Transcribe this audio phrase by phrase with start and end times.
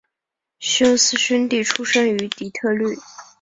[0.57, 2.97] 休斯兄弟出生于底特律。